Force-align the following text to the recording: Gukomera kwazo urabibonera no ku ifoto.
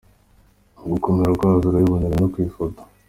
Gukomera 0.91 1.37
kwazo 1.39 1.63
urabibonera 1.67 2.15
no 2.21 2.27
ku 2.31 2.37
ifoto. 2.45 2.81